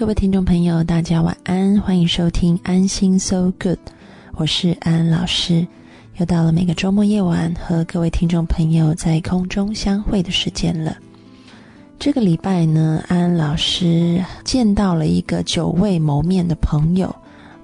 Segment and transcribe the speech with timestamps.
[0.00, 3.78] 各位听众朋友，大家晚安，欢迎收听安心 So Good，
[4.32, 5.66] 我是安安老师。
[6.16, 10.96] 又到了每个周末夜晚和各位听众朋友在空中相会的时间了。
[11.98, 17.14] 这个礼拜呢，安安老师见到了一个久未谋面的朋友。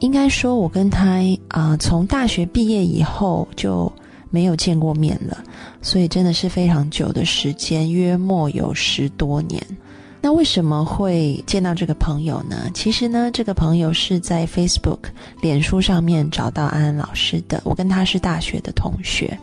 [0.00, 3.90] 应该说，我跟他啊，从大学毕业以后就
[4.28, 5.42] 没有见过面了，
[5.80, 9.58] 所以真的是非常久的时间，约莫有十多年。
[10.26, 12.68] 那为什么会见到这个朋友呢？
[12.74, 14.98] 其实呢，这个朋友是在 Facebook
[15.40, 17.60] 脸书上面找到安安老师的。
[17.62, 19.38] 我跟他是大学的同学，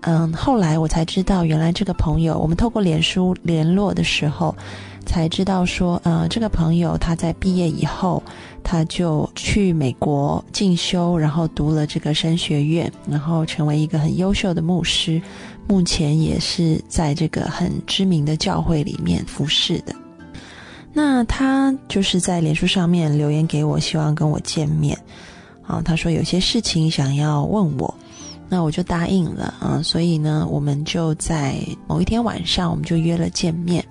[0.00, 4.56] 嗯，后来我才知道，原来这个朋友，我们透过脸书联络的时候，
[5.04, 8.22] 才知道说，呃，这个朋友他在毕业以后，
[8.64, 15.20] 他就去美国进修，然后读了这个神学院，然后成为一个很优秀的牧师。
[15.68, 19.94] 目前也是在这个很知名的教会里面服侍的。
[20.92, 24.98] 那他就是在脸书上面留言给我，希望跟我见面。
[25.62, 27.94] 啊，他说有些事情想要问我，
[28.48, 29.82] 那我就答应了啊。
[29.84, 33.84] 所以呢，我们就在某一天晚上，我们就约了见面。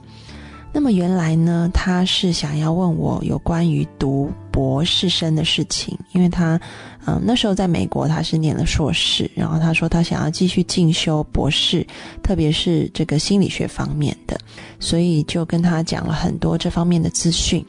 [0.77, 6.61] 那么原来呢，他是想要问我有关于读博士生的事情，因为他，
[7.07, 11.83] 嗯，那时候在美国他是念了硕士，然后他说他想要继续进修博士，
[12.21, 14.39] 特别是这个心理学方面的，
[14.79, 17.65] 所以就跟他讲了很多这方面的资讯。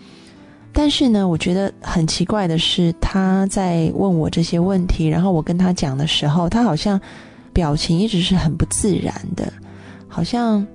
[0.70, 7.00] 但是呢，我觉得很奇怪的是，他在问我这些问题，然后我跟他讲的时候，他好像
[7.54, 9.50] 表情一直是很不自然的，
[10.06, 10.66] 好像。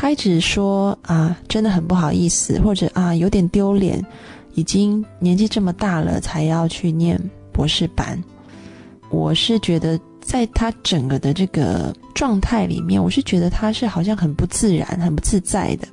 [0.00, 4.02] 他一直说啊，真的很不好意思，或者啊有点丢脸，
[4.54, 7.20] 已经年纪这么大了才要去念
[7.52, 8.18] 博士班。
[9.10, 15.86] 我是觉得在他整个的这个状态里面，我是觉得他是好像很不自然、很不自在的。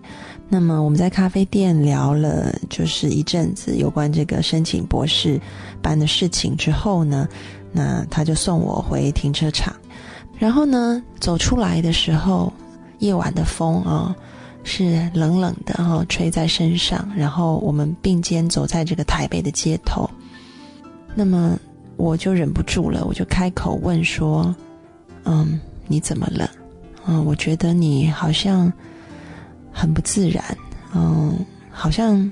[0.48, 5.38] 那么我们在咖啡店聊了就是一阵子有关这个申请博士
[5.82, 7.28] 班的事情之后呢，
[7.74, 9.76] 那他就送我回停车场，
[10.40, 12.54] 然后呢走出来的时候。
[13.00, 14.16] 夜晚的风啊，
[14.64, 17.10] 是冷冷的哈，吹在身上。
[17.16, 20.10] 然后我们并肩走在这个台北的街头，
[21.16, 21.58] 那么
[21.96, 24.56] 我就忍不住了，我就开口问说
[25.26, 26.50] ：“嗯，你怎么了？
[27.08, 28.72] 嗯，我觉得你好像
[29.72, 30.44] 很不自然，
[30.94, 31.38] 嗯，
[31.72, 32.32] 好像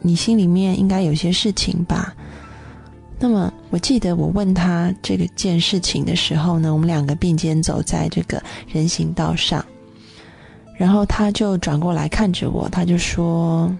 [0.00, 2.14] 你心里面应该有些事情吧。”
[3.18, 9.64] 那么我记得我问他这个件事情的时候呢，我们两个并肩走在这个人行道上。
[10.76, 13.74] 然后他就转过来看着我，他就说：“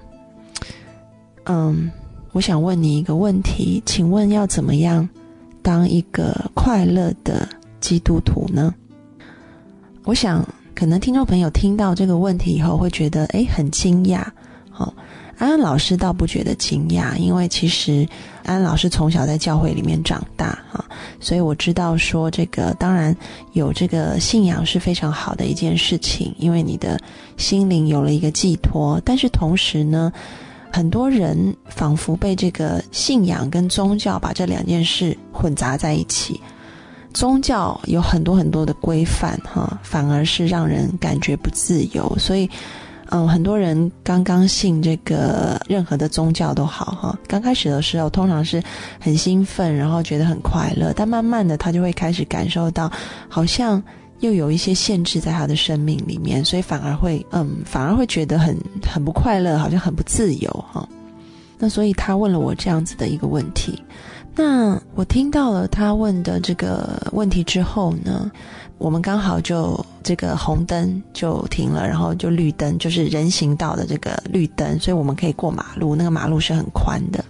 [1.45, 1.91] 嗯，
[2.33, 5.09] 我想问你一个问题，请问要怎么样
[5.63, 7.49] 当一个快乐的
[7.81, 8.75] 基督徒呢？”
[10.05, 14.25] 我想，可能听众朋友听到这个问题以后会觉得，哎，很惊讶，
[14.71, 14.95] 好。
[15.39, 18.09] 安安老师倒不觉得惊讶，因为其实
[18.43, 20.83] 安安老师从小在教会里面长大哈，
[21.21, 23.15] 所以我知道说这个当然
[23.53, 26.99] 有这个信仰是非常好的一件事情，因为你的
[27.37, 28.99] 心灵有了一个寄托。
[29.05, 30.11] 但是同时呢，
[30.73, 36.41] 很多人仿佛被这个信仰跟宗教把这两件事混杂在一起，
[37.13, 42.49] 宗教有很多很多的规范哈，反而是让人感觉不自由，所以。
[43.11, 48.63] 嗯，很多人刚刚信这个任何的宗教都好哈，刚开始的时候通常是
[49.01, 52.91] 很兴奋，然后觉得很快乐，但慢慢的他就会开始感受到，
[53.29, 53.83] 好像
[54.21, 60.89] 又有一些限制在他的生命里面，所以反而会嗯，反而会觉得很很不快乐，好像很不自由哈。
[61.59, 63.83] 那所以他问了我这样子的一个问题，
[64.35, 68.31] 那我听到了他问的这个问题之后呢？
[68.79, 75.97] 我们刚好就这个红灯就停了，然后就绿灯，就是人行道的这个绿灯，所以我们可以过马路。
[75.97, 77.25] 那个马路是很宽的。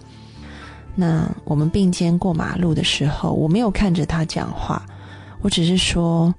[0.93, 4.85] 那我们并肩过马路的时候，我没有看着他讲话，
[5.41, 6.33] 我只是说：“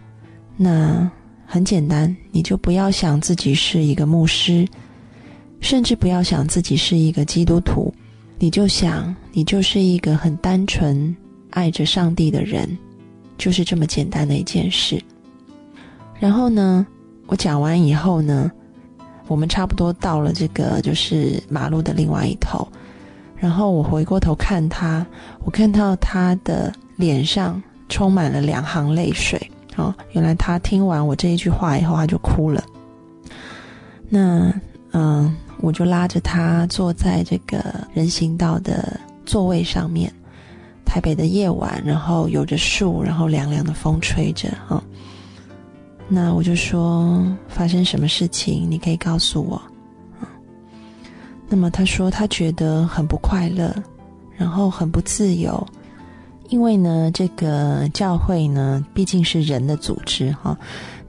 [0.58, 1.10] 那
[1.46, 4.68] 很简单，你就不要想自己是一个牧师，
[5.60, 7.92] 甚至不要想自己是一个基督徒，
[8.38, 11.16] 你就想你就是一个很单纯
[11.50, 12.68] 爱着上帝的人。”
[13.38, 15.02] 就是这么简单的一件事。
[16.18, 16.86] 然后呢，
[17.28, 18.50] 我讲完以后呢，
[19.28, 22.66] 我们差不多到了这个就是马路的另外一头。
[23.36, 25.06] 然后我回过头看他，
[25.44, 29.40] 我看到他的脸上充满了两行泪水。
[29.76, 32.64] 哦，原来他听完我这一句话以后，他就哭了。
[34.08, 34.52] 那
[34.90, 37.62] 嗯，我就拉着他坐在这个
[37.94, 40.12] 人行道的座位上面。
[40.88, 44.82] 台北的夜晚，然后有着树，然后凉凉的风吹着，哈。
[46.08, 48.66] 那我就说，发生什么事情？
[48.70, 49.60] 你可以告诉我。
[51.46, 53.74] 那么他说他觉得很不快乐，
[54.34, 55.66] 然后很不自由。
[56.48, 60.56] 因为呢，这个教会呢，毕竟是人的组织哈。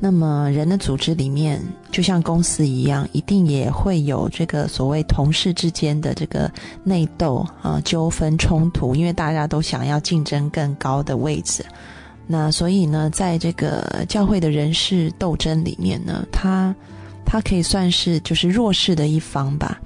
[0.01, 6.49] 那么人的组织里面，就像公司一样，一定也会有这个所谓同事之间的这个
[6.83, 11.65] 内斗啊、纠纷冲突，因为大家都想要竞争更高的位置。
[12.27, 16.73] 那所以呢，在这个教会的人事斗争里面呢，他
[17.25, 19.79] 他可以算是就是弱势的一方吧。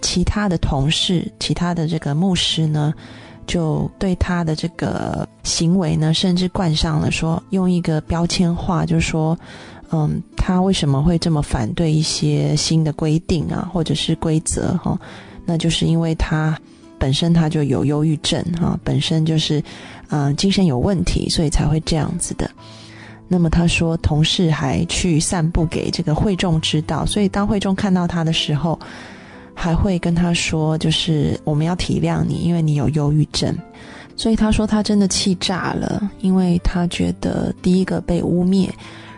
[0.00, 2.92] 其他的同事，其他的这个牧师呢？
[3.46, 9.36] 就对他的这个行为呢，甚至冠上了说用一个标签化，就是说，
[9.90, 14.96] 嗯，他为什么会这么反对一些新的规定啊，或者是规则哈？
[15.44, 16.56] 那就是因为他
[16.96, 19.60] 本身他就有忧郁症哈，本身就是
[20.10, 22.48] 嗯精神有问题，所以才会这样子的。
[23.26, 28.78] 那么他说，同事还去散布给这个会众知道，所以当会众看到他的时候。
[29.54, 33.54] 还会跟他说，就是我们要体谅你，因为你有忧郁症，
[34.16, 38.68] 所以他说他真的气炸了，因为他觉得第一个被污蔑，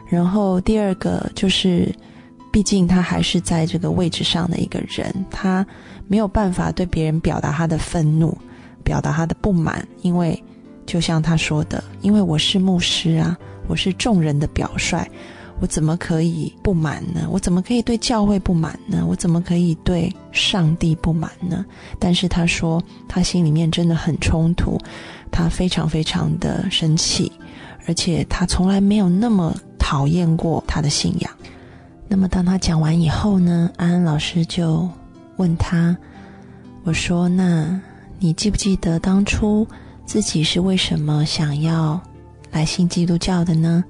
[0.09, 1.95] 然后第二个就是，
[2.51, 5.65] 毕竟他还是在这个位置上的一个人，他
[6.09, 8.37] 没有办法对别人表达他的愤怒，
[8.83, 10.43] 表达他的不满，因为
[10.85, 13.39] 就像他说的，因为我是牧师啊，
[13.69, 14.99] 我是众人的表率。
[15.63, 17.29] 我怎么可以不满呢？
[17.31, 19.07] 我怎么可以对教会不满呢？
[19.07, 21.65] 我怎么可以对上帝不满呢？
[22.01, 24.77] 但是他说，他心里面真的很冲突，
[25.31, 27.31] 他非常非常的生气，
[27.87, 31.31] 而且他从来没有那么讨厌过他的信仰。
[32.09, 34.91] 那么当他讲完以后呢，安安老师就
[35.37, 35.97] 问他
[36.83, 37.81] ：“我说，那
[38.19, 39.65] 你记不记得当初
[40.05, 42.01] 自己是为什么想要
[42.51, 43.85] 来信基督教的呢？”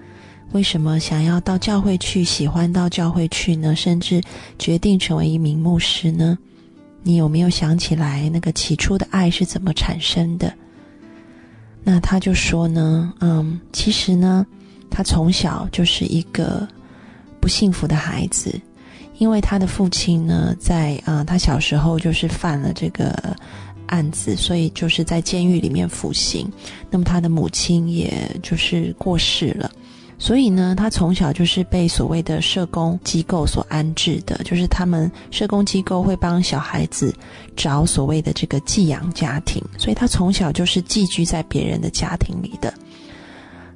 [0.52, 2.22] 为什么想要到教会去？
[2.22, 3.74] 喜欢到教会去呢？
[3.74, 4.22] 甚至
[4.58, 6.38] 决定成为一名牧师呢？
[7.02, 10.52] 你有没有想起来那个起初的爱是怎么产生的？
[11.82, 14.46] 那他就说呢，嗯，其实呢，
[14.90, 16.68] 他从小就是一个
[17.40, 18.60] 不幸福的孩子，
[19.18, 23.34] 因为他的父亲呢，在啊，他小时候就是犯了这个
[23.86, 26.46] 案子，所以就是在监狱里面服刑。
[26.90, 29.70] 那么他的母亲也就是过世了。
[30.22, 37.12] 所以呢，他从小就是被所谓的社工机构所安置的，就是他们社工机构会帮小孩子
[37.56, 42.72] 找所谓的这个寄养家庭，所以他从小就是寄居在别人的家庭里的。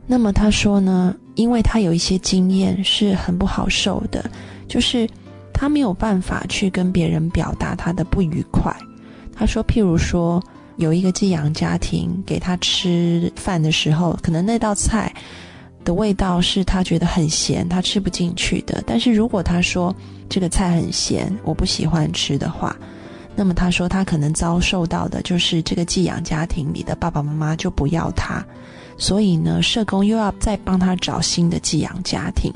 [0.06, 4.24] 那么他说呢，因为他有一些经验是很不好受的，
[4.68, 5.04] 就是
[5.52, 8.72] 他没有办法去跟别人表达他的不愉快。
[9.34, 10.40] 他说，譬如说
[10.76, 15.12] 有一个寄养家庭给他吃饭的时候，可能那道菜。
[15.86, 18.82] 的味道是他觉得很咸，他吃不进去的。
[18.86, 19.94] 但是如果他说
[20.28, 22.76] 这个菜很咸，我不喜欢吃的话，
[23.34, 28.44] 那么他说他可能遭受到的就是这个寄养家庭里的爸爸妈妈就不要他，
[28.98, 32.52] 所以呢，社工又要再帮他找新的寄养家庭。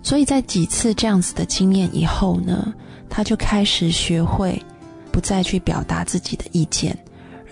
[0.00, 2.72] 所以在几次这样子的经验以后呢，
[3.10, 4.62] 他就开始学会
[5.10, 6.96] 不再去表达自己的意见，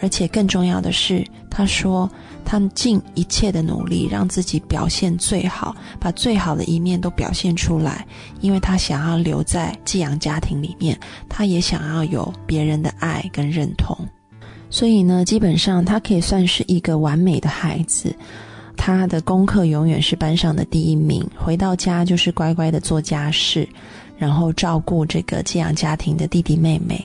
[0.00, 2.10] 而且更重要的是，他说。
[2.48, 8.06] 他尽一切的努力，让自己表现最好，把最好的一面都表现出来，
[8.40, 10.96] 因为他想要留在寄养家庭里面，
[11.28, 13.98] 他也想要有别人的爱跟认同。
[14.70, 18.14] 所以呢，基本上他可以算是一个完美的孩子。
[18.76, 23.68] 他的功课永远是班上的第一名，回到家就是乖乖的做家事，
[24.16, 27.04] 然后照顾这个寄养家庭的弟弟妹妹。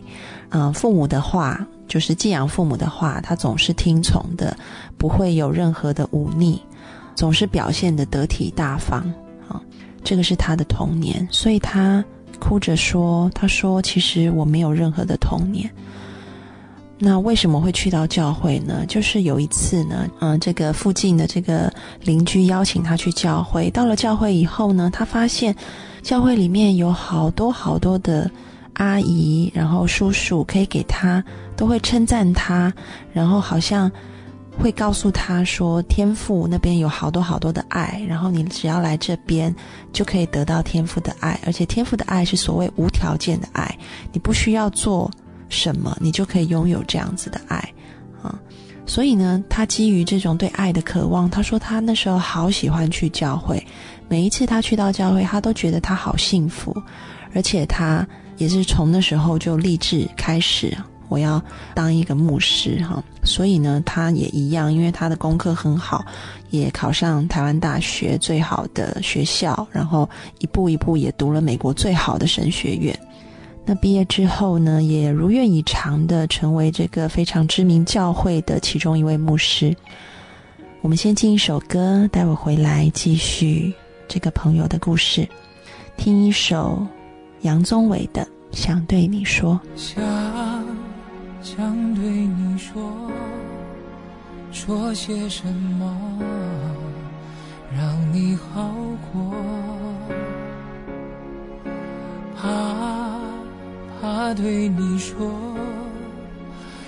[0.50, 1.66] 嗯，父母的话。
[1.92, 4.56] 就是寄养父母的话，他总是听从的，
[4.98, 6.58] 不会有任何的忤逆，
[7.16, 9.02] 总是表现的得体大方。
[9.50, 9.62] 啊，
[10.02, 12.02] 这个是他的童年，所以他
[12.40, 15.70] 哭着说：“他说其实我没有任何的童年。
[16.98, 18.86] 那为什么会去到教会呢？
[18.88, 21.70] 就是有一次呢，嗯，这个附近的这个
[22.04, 23.70] 邻居邀请他去教会。
[23.70, 25.54] 到了教会以后呢，他发现
[26.02, 28.32] 教会里面有好多好多的。”
[28.74, 31.24] 阿姨，然后叔叔可以给他，
[31.56, 32.74] 都会称赞他，
[33.12, 33.92] 然后好像
[34.58, 39.54] 会告诉他说，天父那边有好多好多的爱，然后你只要来这边
[39.94, 43.78] 就可以得到天父的爱，而且天父的爱是所谓无条件的爱，
[44.12, 45.10] 你不需要做
[45.50, 47.58] 什么，你就可以拥有这样子的爱
[48.22, 48.38] 啊。
[48.86, 53.66] 所以呢，他基于这种对爱的渴望，他说他那时候好喜欢去教会，
[54.10, 56.76] 每一次他去到教会，他都觉得他好幸福，
[57.34, 58.08] 而且他。
[58.42, 60.76] 也是从那时候就立志开始，
[61.10, 61.40] 我要
[61.76, 63.04] 当一个牧师哈。
[63.24, 66.04] 所以呢，他也一样，因为他的功课很好，
[66.50, 73.00] 也考上台湾大学最好的学校，然后一步一步也读了美国最好的神学院。
[73.64, 79.72] 那毕业之后呢，也如愿以偿的成为这个非常知名教会的其中一位牧师。
[80.82, 83.72] 我们先进一首歌，待会回来继续
[84.08, 85.30] 这个朋友的故事。
[85.96, 86.84] 听一首
[87.42, 88.22] 杨宗纬的
[88.52, 89.60] 《想对你说》。
[89.80, 90.04] 想
[91.42, 92.84] 想对你说，
[94.52, 96.20] 说些什么
[97.76, 98.72] 让你好
[99.12, 99.34] 过？
[102.36, 102.48] 怕
[104.00, 105.32] 怕对你说，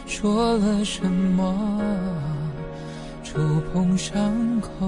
[0.06, 1.82] 说了什么
[3.24, 3.40] 触
[3.72, 4.88] 碰伤口？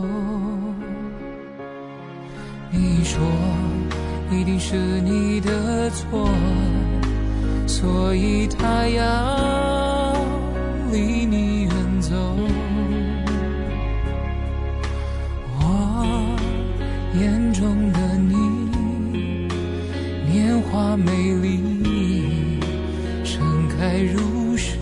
[2.69, 3.19] 你说
[4.36, 6.30] 一定是你的错，
[7.65, 10.13] 所以他要
[10.92, 12.13] 离你远走。
[15.58, 16.38] 我
[17.18, 18.36] 眼中的你。
[20.30, 21.12] 年华美
[21.42, 22.60] 丽，
[23.24, 24.75] 盛开如诗。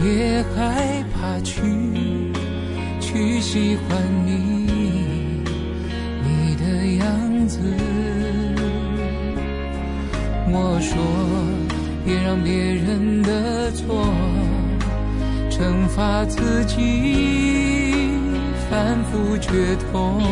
[0.00, 1.60] 别害怕去，
[3.00, 4.61] 去喜欢你，
[10.54, 10.96] 我说，
[12.04, 14.06] 别让别人的错
[15.50, 18.10] 惩罚自己。
[18.70, 20.22] 反复决痛，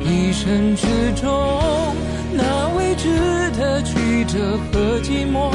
[0.00, 1.28] 一生之中，
[2.32, 5.52] 那未知的曲折和寂寞，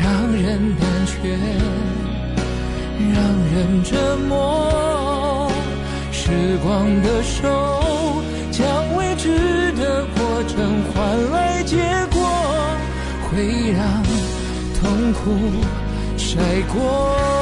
[0.00, 1.36] 让人胆怯，
[3.12, 3.18] 让
[3.52, 5.50] 人折磨。
[6.12, 6.30] 时
[6.62, 7.79] 光的手，
[9.20, 11.76] 将未知的过程换来结
[12.10, 12.18] 果，
[13.28, 14.02] 会让
[14.80, 15.20] 痛苦
[16.16, 16.38] 晒
[16.72, 17.39] 过。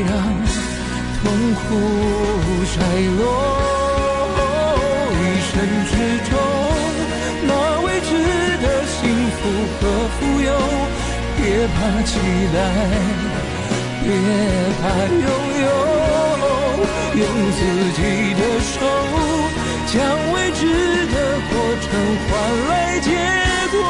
[0.00, 0.10] 让。
[1.22, 1.62] 痛苦
[2.66, 2.74] 衰
[3.16, 3.22] 落，
[5.14, 5.52] 一生
[5.86, 5.92] 之
[6.28, 6.32] 中，
[7.46, 7.48] 那
[7.82, 8.10] 未知
[8.60, 8.98] 的幸
[9.38, 9.40] 福
[9.78, 9.80] 和
[10.18, 10.50] 富有，
[11.36, 12.10] 别怕期
[12.52, 12.56] 待，
[14.02, 14.04] 别
[14.80, 15.26] 怕拥
[15.62, 15.64] 有，
[17.14, 17.22] 用
[17.52, 17.58] 自
[17.94, 18.00] 己
[18.34, 18.74] 的手，
[19.86, 19.94] 将
[20.32, 20.60] 未知
[21.06, 21.16] 的
[21.50, 21.86] 过程
[22.26, 22.30] 换
[22.68, 23.06] 来结
[23.70, 23.80] 果，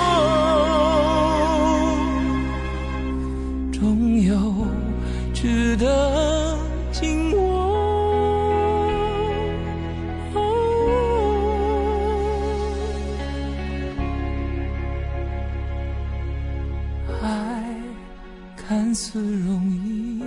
[19.13, 20.23] 看似容易，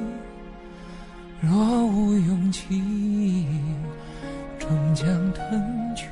[1.42, 3.48] 若无勇气，
[4.60, 6.08] 终将褪去。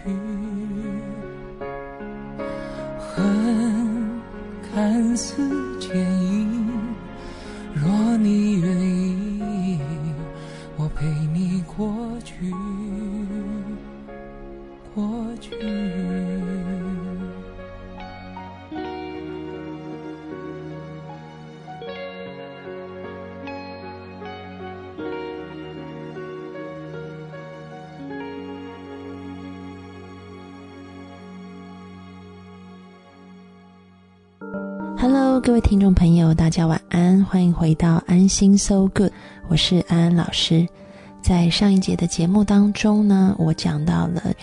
[2.98, 4.10] 恨
[4.74, 6.68] 看似坚硬，
[7.76, 8.83] 若你愿
[35.44, 39.12] 各位听众朋友，大家晚安，欢迎回到安心 So Good，
[39.50, 40.66] 我是安安老师。
[41.22, 44.34] 在上一节的节目当中呢，我讲到了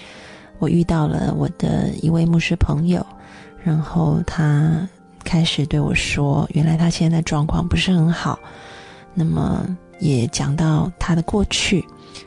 [0.58, 3.04] 我遇到了我的一位牧师朋友，
[3.64, 4.86] 然后他
[5.24, 8.38] 开始对我说，原来他现在状况不是很好，
[9.14, 9.66] 那么
[10.00, 11.82] 也讲到他的过去，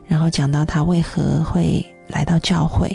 [0.08, 2.90] 然后讲到他为何会来到教会。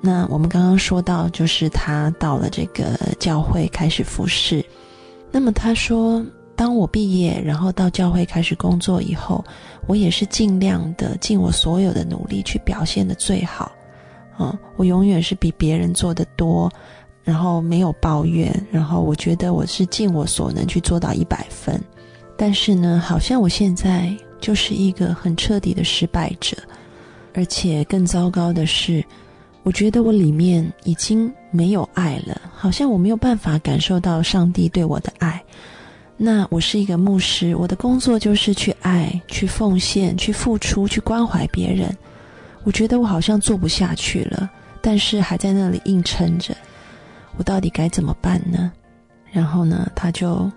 [0.00, 4.64] 那我们刚刚说到，就是他到了这个教会开始服侍。
[5.30, 6.24] 那么他说，
[6.54, 9.44] 当我毕业，然后到教会开始工作以后，
[9.86, 13.72] 我也是尽量的尽我所有的努力去表现的最好。
[14.38, 16.70] 嗯，我永远是比别人做的多，
[17.24, 21.80] 然后没有抱怨，然后我觉得我是尽我所能去做到一百分。
[22.36, 24.14] 但是呢，好像我现在。
[24.38, 26.54] 就是一个很彻底的失败者，
[27.32, 29.02] 而且更糟糕的是，
[29.66, 35.42] 我觉得我里面已经没有爱了，好像我没有办法感受到上帝对我的爱。
[36.16, 41.92] 那我是一个牧师，我的工作就是去爱、去奉献、去付出、去关怀别人。
[42.62, 44.48] 我觉得我好像做不下去了，
[44.80, 46.56] 但是还在那里硬撑着。
[47.36, 48.70] 我到底该怎么办呢？
[49.32, 50.48] 然后呢，他就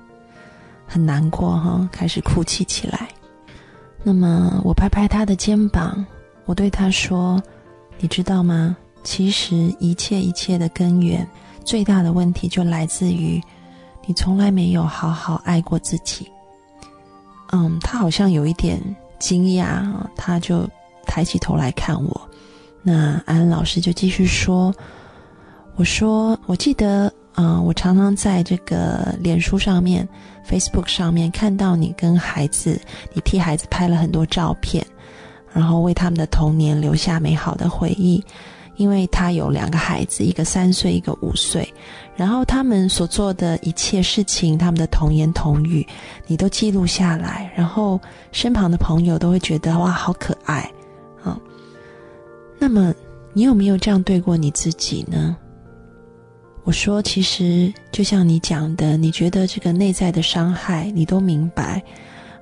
[0.85, 3.09] 很难过哈，开始哭泣起来。
[4.03, 6.05] 那么我拍拍他的肩膀，
[6.45, 7.41] 我对他说
[7.97, 8.77] ：“你知道吗？
[9.09, 11.27] 其实一切一切的根源，
[11.65, 13.41] 最大的问题就来自于……”
[14.05, 16.31] 你从来没有好好爱过自己。
[17.51, 18.79] 嗯，他好像有一点
[19.17, 19.83] 惊讶，
[20.15, 20.69] 他就
[21.07, 22.21] 抬起头来看我。
[22.83, 24.71] 那安老师就继续说
[25.75, 30.07] ：“我说，我记得，嗯，我常常在这个脸书上面、
[30.47, 32.79] Facebook 上面看到你跟孩子，
[33.11, 34.85] 你替孩子拍了很多照片，
[35.51, 38.23] 然后为他们的童年留下美好的回忆。
[38.79, 41.67] 因为他有两个孩子，一个三岁，一个五岁。”
[42.15, 45.85] 然后他们所做的一切事情，他们的童言童语，
[46.27, 47.51] 你都记录下来。
[47.55, 47.99] 然后
[48.31, 50.69] 身旁的朋友都会觉得哇，好可爱
[51.21, 51.37] 啊。
[52.57, 52.93] 那么
[53.33, 55.35] 你有没有这样对过你自己呢？
[56.63, 61.83] 我说，其实就像你讲的，你觉得这个内在的伤害，你都明白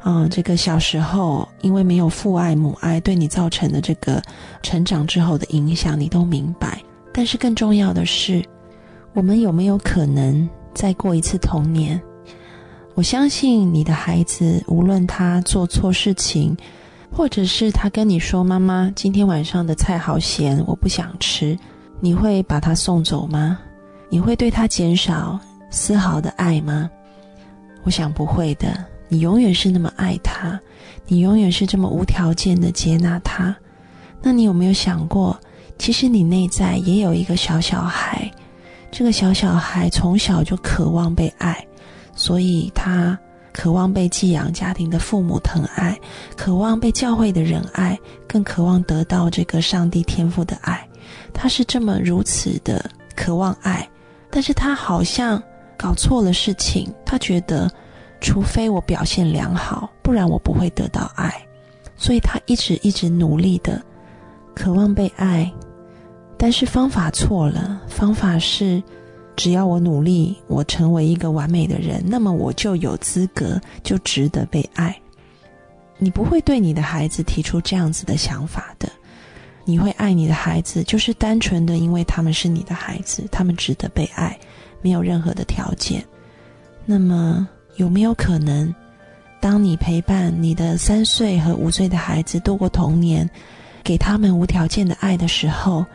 [0.07, 0.29] 嗯。
[0.29, 4.21] 这个小时候因为没有父爱母爱对你造成的这个
[4.63, 6.81] 成长之后的影响，你都明白。
[7.13, 8.43] 但是更重要的是。
[9.13, 11.99] 我们有没有可能再过一次童年？
[12.93, 16.55] 我相信你的孩子，无论他做错事情，
[17.11, 21.57] 或者是他跟你说：“妈妈，今天晚上的菜好咸，我不想吃。”
[21.99, 23.57] 你会把他送走吗？
[24.07, 25.39] 你会对他减少
[25.71, 26.87] 丝毫的爱吗？
[27.81, 28.85] 我想不会的。
[29.07, 30.59] 你永远是那么爱他，
[31.07, 33.55] 你永远是这么无条件的接纳他。
[34.21, 35.39] 那你有没有想过，
[35.77, 38.29] 其实你内在也有一个小小孩？
[38.91, 41.65] 这个小小孩从小就渴望被爱，
[42.15, 43.17] 所以他
[43.53, 45.97] 渴望被寄养家庭的父母疼爱，
[46.35, 50.87] 渴望被教会的人爱，更渴望得到这个上帝天赋的爱。
[51.33, 53.87] 他是这么如此的渴望爱，
[54.29, 55.41] 但是他好像
[55.77, 56.91] 搞错了事情。
[57.05, 57.69] 他觉得，
[58.19, 61.33] 除非我表现良好，不然我不会得到爱。
[61.95, 63.81] 所以他一直一直努力的
[64.53, 65.51] 渴望被爱。
[66.37, 68.81] 但是方法错了，方法是，
[69.35, 74.95] 只要我努力，我成为一个完美的人，那么我就有资格，就值得被爱。
[75.97, 78.87] 你不会对你的孩子提出这样子的想法的，
[79.65, 84.37] 你会爱你的孩子，就是单纯的因为他们是你的孩子，他们值得被爱，
[84.79, 86.05] 没有任何的条件。
[86.85, 88.73] 那么有没有可能，
[89.39, 93.27] 当你陪伴你的三岁和五岁的孩子度过童年，
[93.83, 95.85] 给他们无条件的爱的时候？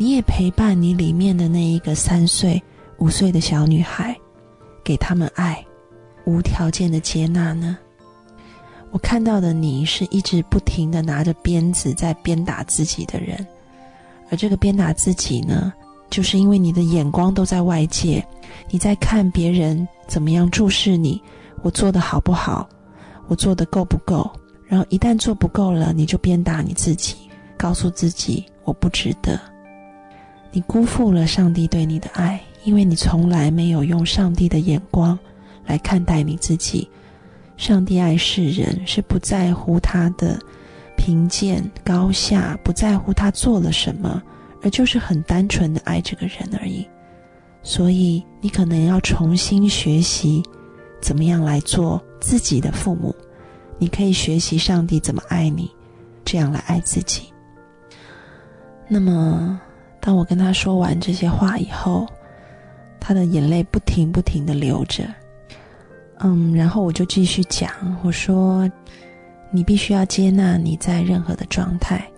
[0.00, 2.62] 你也陪伴你里面的那一个三岁、
[2.98, 4.16] 五岁的小女孩，
[4.84, 5.64] 给他们爱，
[6.24, 7.76] 无条件的接纳呢？
[8.92, 13.44] 我看到的你是一直不停的拿着鞭子在鞭打自己的人，
[14.30, 15.72] 而这个鞭打自己呢，
[16.10, 18.26] 就是因为你的眼光都在外界，
[18.70, 21.22] 你在看别人怎么样注视你，
[21.62, 22.68] 我做的好不好，
[23.26, 24.30] 我做的够不够？
[24.66, 27.16] 然后一旦做不够了，你就鞭打你自己，
[27.56, 29.40] 告诉自己我不值得。
[30.50, 35.18] 你辜负了上帝对你的爱，因为你从来没有用上帝的眼光
[35.66, 36.88] 来看待你自己。
[37.56, 40.38] 上帝爱世人，是不在乎他的
[40.96, 44.22] 贫贱高下，不在乎他做了什么，
[44.62, 46.86] 而就是很单纯的爱这个人而已。
[47.62, 50.42] 所以，你可能要重新学习
[51.00, 53.14] 怎么样来做自己的父母。
[53.78, 55.70] 你可以学习上帝怎么爱你，
[56.24, 57.32] 这样来爱自己。
[58.88, 59.60] 那么。
[60.00, 62.06] 当我跟他说完这些话以后，
[63.00, 65.04] 他的眼泪不停不停的流着。
[66.20, 67.68] 嗯，然后我就继续讲，
[68.04, 68.70] 我说
[69.50, 72.08] ：“你必须要接纳你在任何的状态，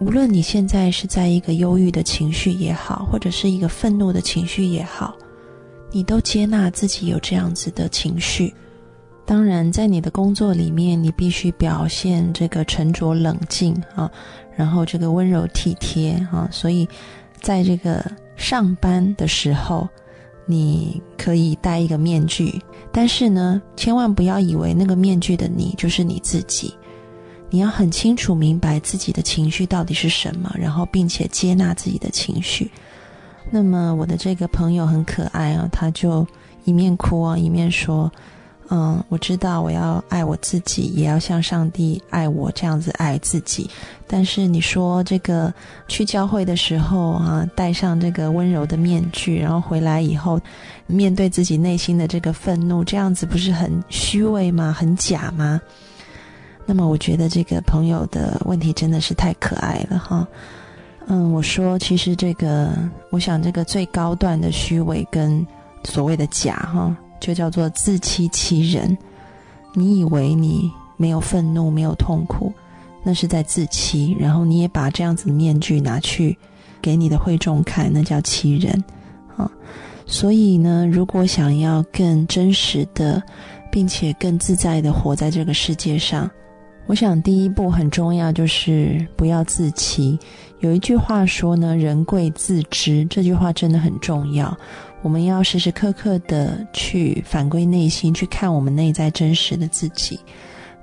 [0.00, 5.14] 无论你现在是在一个忧郁的情绪也好，或者是一个愤怒的情绪也好，
[5.92, 8.52] 你都接纳自己有这样子的情绪。
[9.26, 14.10] 当然，在你的工作里面，你必须表现这个沉着冷静啊。”
[14.56, 16.86] 然后这个温柔体贴啊，所以，
[17.40, 18.04] 在这个
[18.36, 19.88] 上班的时候，
[20.46, 22.60] 你可以戴一个面具，
[22.92, 26.74] 但是呢，千万不要以为那个面具的你就是你自己，
[27.54, 32.68] 你要很清楚明白自己的情绪到底是什么，然后并且接纳自己的情绪。
[33.48, 36.26] 那么我的这个朋友很可爱啊，他就
[36.64, 38.12] 一面哭啊，一面说
[38.70, 43.70] ：“嗯，我知道我要爱我自己，也要像上帝爱我这样子爱自己。
[44.08, 45.54] 但是你说这个
[45.86, 50.40] 去教会的时候啊，戴上这个温柔的面具，然后回来以后
[50.88, 54.74] 面对自己内心的这个愤怒，这样子不是很虚伪吗？
[54.76, 55.60] 很假吗？
[56.66, 60.26] 那么我觉得这个朋友的问题真的是太可爱了哈。
[61.06, 62.70] 嗯，我说其实这个，
[63.10, 65.46] 我想这个最高段的虚伪跟
[65.84, 66.96] 所谓的假哈。
[67.20, 68.98] 就叫做自欺欺人。
[69.72, 72.52] 你以为你没有愤怒、没有痛苦，
[73.02, 74.14] 那是在自欺。
[74.20, 76.36] 然后你也把这样子的面具拿去
[76.82, 78.84] 给你的会众看，那叫欺人
[79.38, 79.50] 啊。
[80.04, 83.22] 所以呢，如果想要更真实的，
[83.72, 86.30] 并且更自在的活在这个世界上，
[86.86, 90.18] 我想第一步很重要，就是不要自欺。
[90.60, 94.56] 有一句话说呢：“人贵自知。”这句话真的很重要。
[95.02, 100.18] 我们要时时刻刻的去反归内心，去看我们内在真实的自己。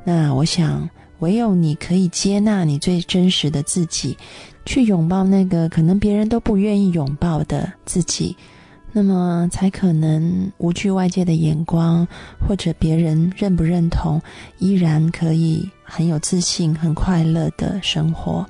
[0.04, 4.18] 那我想，唯有你可以接纳你最真实的自己，
[4.66, 8.36] 去拥抱那个可能别人都不愿意拥抱的自己，
[8.92, 12.08] 那么才可能无惧外界的眼光
[12.40, 14.22] 或者别人认不认同，
[14.60, 18.46] 依然可以很有自信、很快乐的生活。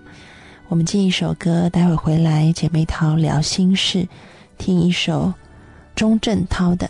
[0.67, 4.07] 我们进一首歌，待会回来姐妹淘聊心事，
[4.59, 5.33] 听一首。
[5.95, 6.87] 钟镇涛的，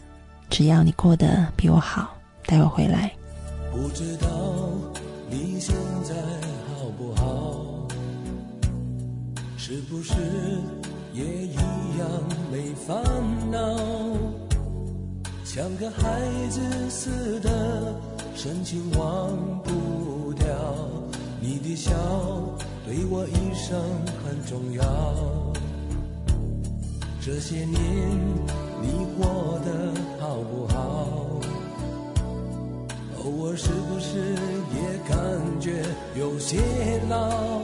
[0.50, 2.14] 只要你过得比我好，
[2.46, 3.10] 待会回来。
[3.72, 4.28] 不知道
[5.30, 6.14] 你现在
[6.76, 7.88] 好不好？
[9.58, 10.14] 是不是
[11.14, 12.08] 也一样
[12.52, 13.02] 没烦
[13.50, 13.58] 恼？
[15.46, 17.96] 像个孩子似的，
[18.36, 19.30] 深情忘
[19.64, 20.01] 不。
[21.42, 21.92] 你的笑
[22.86, 23.82] 对我一生
[24.24, 24.84] 很重要。
[27.20, 27.82] 这些年。
[28.84, 31.40] 你过得好不好？
[33.24, 34.34] 偶尔是不是
[34.74, 35.16] 也感
[35.60, 36.58] 觉有些
[37.08, 37.62] 老？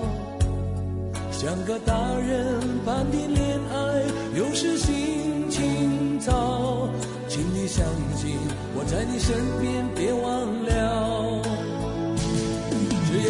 [1.31, 3.75] 像个大人般的恋爱，
[4.37, 6.87] 有时心情糟。
[7.27, 7.83] 请你相
[8.15, 8.37] 信
[8.75, 11.06] 我在你身边，别忘了。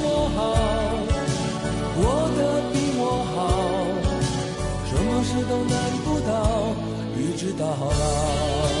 [0.41, 0.49] 好，
[1.95, 2.03] 过
[2.35, 2.39] 得
[2.73, 3.01] 比我
[3.31, 3.37] 好。
[4.87, 5.73] 什么事都难
[6.03, 6.29] 不倒，
[7.15, 8.80] 一直到老。